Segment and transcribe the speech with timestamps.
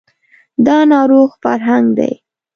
[0.65, 2.13] دا ناروغ فرهنګ دی